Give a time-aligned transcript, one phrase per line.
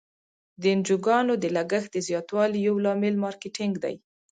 [0.61, 3.95] د انجوګانو د لګښت د زیاتوالي یو لامل مارکیټینګ دی.